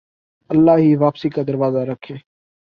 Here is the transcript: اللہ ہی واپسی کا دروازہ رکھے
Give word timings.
اللہ 0.49 0.77
ہی 0.77 0.95
واپسی 0.95 1.29
کا 1.29 1.41
دروازہ 1.47 1.85
رکھے 1.89 2.15